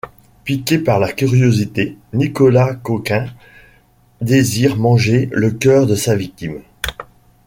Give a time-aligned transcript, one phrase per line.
[0.45, 3.31] Piqué par la curiosité, Nicolas Cocaign
[4.19, 6.63] désire manger le cœur de sa victime.